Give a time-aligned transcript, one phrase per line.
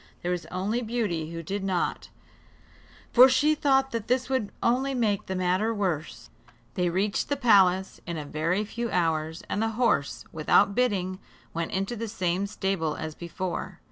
[0.23, 2.09] There was only Beauty who did not,
[3.13, 6.31] for she thought that this would only make the matter worse.
[6.73, 11.19] They reached the palace in a very few hours, and the horse, without bidding,
[11.53, 13.79] went into the same stable as before.